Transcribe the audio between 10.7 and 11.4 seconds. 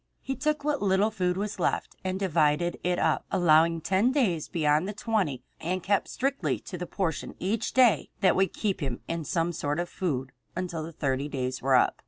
the thirty